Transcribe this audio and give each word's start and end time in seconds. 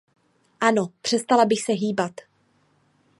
Ano, 0.59 0.93
přestala 1.01 1.45
bych 1.45 1.61
se 1.61 1.71
hýbat. 1.71 2.11